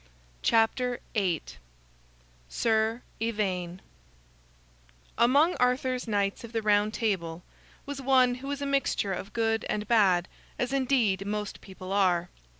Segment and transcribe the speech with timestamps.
[2.49, 3.79] SIR IVAINE
[5.15, 7.43] Among Arthur's Knights of the Round Table
[7.85, 10.27] was one who was a mixture of good and bad,
[10.57, 12.29] as indeed most people are.